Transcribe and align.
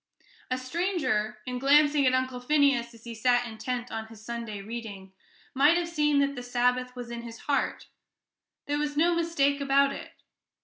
A 0.49 0.57
stranger, 0.57 1.37
in 1.45 1.59
glancing 1.59 2.07
at 2.07 2.15
Uncle 2.15 2.39
Phineas 2.39 2.91
as 2.95 3.03
he 3.03 3.13
sat 3.13 3.45
intent 3.47 3.91
on 3.91 4.07
his 4.07 4.25
Sunday 4.25 4.59
reading, 4.59 5.13
might 5.53 5.77
have 5.77 5.87
seen 5.89 6.17
that 6.21 6.33
the 6.35 6.41
Sabbath 6.41 6.95
was 6.95 7.11
in 7.11 7.21
his 7.21 7.41
heart 7.41 7.85
there 8.65 8.79
was 8.79 8.97
no 8.97 9.13
mistake 9.13 9.61
about 9.61 9.91
it. 9.93 10.13